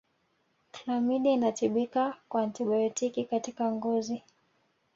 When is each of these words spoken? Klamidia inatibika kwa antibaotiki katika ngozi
Klamidia 0.71 1.31
inatibika 1.31 2.17
kwa 2.29 2.41
antibaotiki 2.43 3.23
katika 3.25 3.71
ngozi 3.71 4.23